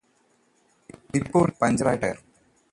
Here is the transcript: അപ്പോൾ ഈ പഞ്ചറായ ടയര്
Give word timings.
അപ്പോൾ 0.89 1.45
ഈ 1.45 1.53
പഞ്ചറായ 1.61 1.97
ടയര് 1.97 2.21